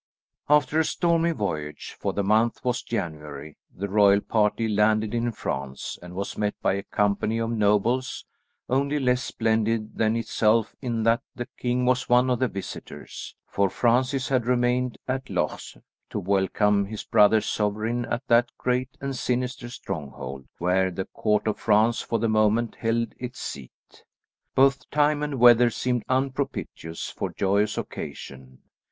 After 0.49 0.79
a 0.79 0.83
stormy 0.83 1.29
voyage, 1.29 1.95
for 1.99 2.11
the 2.11 2.23
month 2.23 2.61
was 2.65 2.81
January, 2.81 3.55
the 3.71 3.87
royal 3.87 4.19
party 4.19 4.67
landed 4.67 5.13
in 5.13 5.31
France, 5.31 5.95
and 6.01 6.15
was 6.15 6.39
met 6.39 6.55
by 6.59 6.73
a 6.73 6.81
company 6.81 7.37
of 7.37 7.51
nobles, 7.51 8.25
only 8.67 8.97
less 8.97 9.21
splendid 9.23 9.99
than 9.99 10.15
itself 10.15 10.75
in 10.81 11.03
that 11.03 11.21
a 11.37 11.45
king 11.55 11.85
was 11.85 12.09
one 12.09 12.31
of 12.31 12.39
the 12.39 12.47
visitors; 12.47 13.35
for 13.45 13.69
Francis 13.69 14.27
had 14.29 14.47
remained 14.47 14.97
at 15.07 15.29
Loches, 15.29 15.77
to 16.09 16.17
welcome 16.19 16.83
his 16.85 17.03
brother 17.03 17.39
sovereign 17.39 18.03
at 18.05 18.25
that 18.27 18.49
great 18.57 18.97
and 18.99 19.15
sinister 19.15 19.69
stronghold, 19.69 20.47
where 20.57 20.89
the 20.89 21.05
Court 21.05 21.45
of 21.45 21.59
France 21.59 22.01
for 22.01 22.17
the 22.17 22.27
moment 22.27 22.73
held 22.73 23.13
its 23.19 23.39
seat. 23.39 24.03
Both 24.55 24.89
time 24.89 25.21
and 25.21 25.39
weather 25.39 25.69
seemed 25.69 26.03
unpropitious 26.09 27.11
for 27.11 27.31
joyous 27.31 27.77
occasion. 27.77 28.63